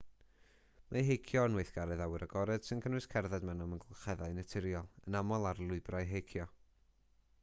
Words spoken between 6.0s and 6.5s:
heicio